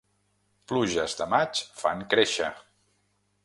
Pluges 0.71 1.15
de 1.21 1.29
maig 1.35 1.61
fan 1.83 2.01
créixer. 2.15 2.49